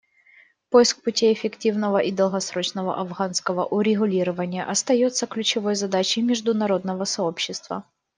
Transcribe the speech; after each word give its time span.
Поиск 0.71 1.03
путей 1.03 1.31
эффективного 1.31 1.99
и 1.99 2.11
долгосрочного 2.11 2.99
афганского 2.99 3.65
урегулирования 3.65 4.63
остается 4.63 5.27
ключевой 5.27 5.75
задачей 5.75 6.23
международного 6.23 7.03
сообщества. 7.03 7.83